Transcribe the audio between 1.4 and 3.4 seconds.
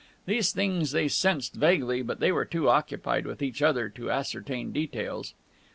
vaguely, but they were too occupied